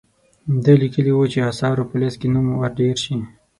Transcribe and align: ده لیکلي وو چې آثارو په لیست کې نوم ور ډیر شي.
ده 0.63 0.73
لیکلي 0.81 1.11
وو 1.13 1.25
چې 1.33 1.45
آثارو 1.49 1.87
په 1.89 1.95
لیست 2.01 2.17
کې 2.21 2.27
نوم 2.33 2.47
ور 2.59 2.71
ډیر 2.79 2.95
شي. 3.03 3.15